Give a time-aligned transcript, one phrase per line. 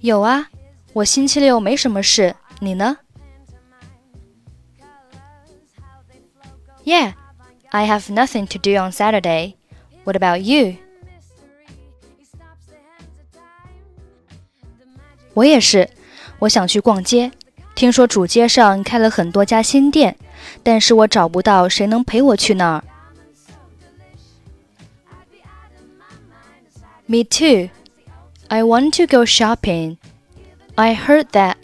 [0.00, 0.50] 有啊。
[0.95, 2.97] 我星期六没什么事，你呢？
[6.83, 7.13] Yeah,
[7.69, 9.55] I have nothing to do on Saturday.
[10.03, 10.75] What about you?
[15.33, 15.89] 我也是，
[16.39, 17.31] 我想去逛街。
[17.73, 20.17] 听说主街上开了很多家新店，
[20.61, 22.83] 但是我找不到谁能陪我去那儿。
[27.05, 27.69] Me too.
[28.49, 29.97] I want to go shopping.
[30.75, 31.55] I heard that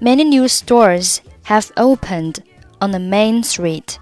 [0.00, 2.42] many new stores have opened
[2.80, 3.98] on the main street,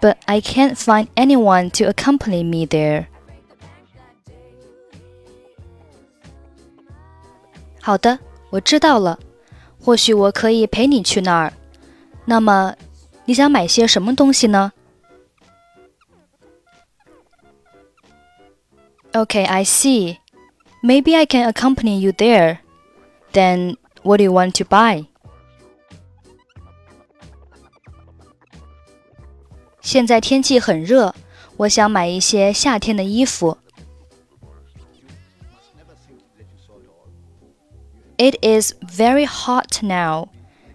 [0.00, 3.06] but I can't find anyone to accompany me there.
[7.80, 8.18] 好的，
[8.50, 9.18] 我知道了。
[9.82, 11.52] 或许我可以陪你去那儿。
[12.26, 12.76] 那么，
[13.24, 14.72] 你想买些什么东西呢？
[19.12, 20.18] Okay, I see.
[20.82, 22.58] Maybe I can accompany you there.
[23.34, 25.06] Then what do you want to buy?
[29.80, 31.14] 现在天气很热，
[31.56, 33.58] 我想买一些夏天的衣服。
[38.16, 40.28] It is very hot now.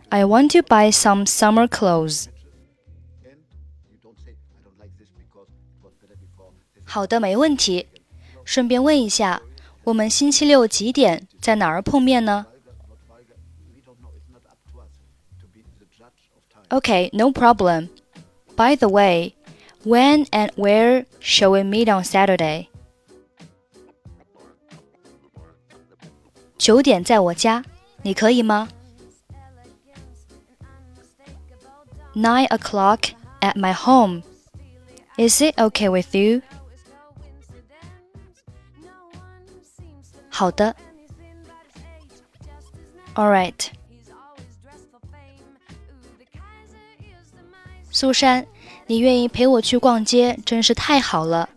[0.09, 2.25] I want to buy some summer clothes.
[6.83, 7.87] 好的，没问题。
[8.43, 9.41] 顺便问一下，
[9.83, 12.45] 我们星期六几点在哪儿碰面呢？
[16.69, 17.89] Okay, no problem.
[18.55, 19.33] By the way,
[19.83, 22.67] when and where shall we meet on Saturday?
[26.57, 27.63] 九点在我家，
[28.01, 28.69] 你可以吗？
[32.15, 34.23] Nine o'clock at my home.
[35.17, 36.41] Is it okay with you?
[40.39, 40.75] 好的。
[43.15, 43.67] All right.
[47.89, 48.45] 苏珊，
[48.87, 51.49] 你愿意陪我去逛街，真是太好了。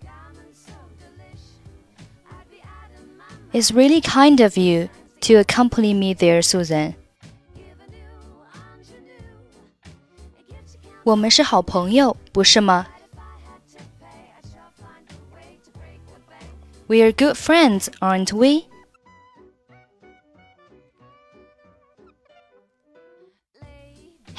[3.53, 4.89] It's really kind of you
[5.23, 6.95] to accompany me there, Susan.
[11.03, 12.87] 我们是好朋友，不是吗？
[16.87, 18.67] We are good friends, aren't we?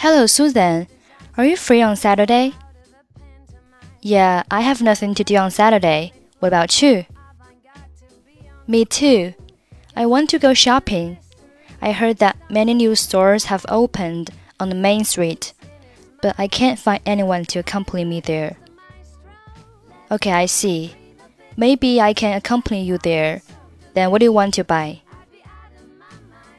[0.05, 0.87] Hello, Susan.
[1.39, 2.53] Are you free on Saturday?
[4.03, 6.13] Yeah, I have nothing to do on Saturday.
[6.41, 7.07] What about you?
[8.67, 9.33] Me too.
[9.97, 11.17] I want to go shopping.
[11.81, 14.29] I heard that many new stores have opened
[14.61, 15.55] on the main street,
[16.21, 18.59] but I can't find anyone to accompany me there.
[20.11, 20.95] Okay, I see.
[21.57, 23.41] Maybe I can accompany you there.
[23.95, 25.01] Then what do you want to buy?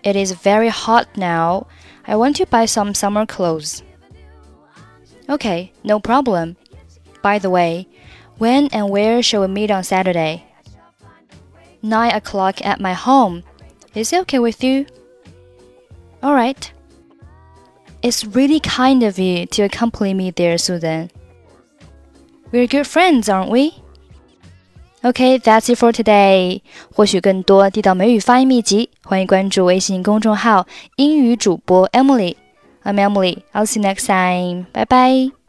[0.02, 1.68] It is very hot now.
[2.08, 3.84] I want to buy some summer clothes.
[5.28, 6.56] Okay, no problem.
[7.22, 7.88] By the way,
[8.38, 10.46] when and where shall we meet on Saturday?
[11.82, 13.44] Nine o'clock at my home.
[13.96, 14.86] Is it okay with you?
[16.24, 16.72] Alright.
[18.02, 21.10] It's really kind of you to accompany me there, Susan.
[22.52, 23.82] We're good friends, aren't we?
[25.06, 26.62] Okay, that's it for today.
[26.96, 30.66] 获取更多地道美语发音秘籍，欢迎关注微信公众号
[30.98, 32.36] “英语主播 Emily”。
[32.84, 33.44] I'm Emily.
[33.54, 34.66] I'll see you next time.
[34.74, 35.45] Bye bye.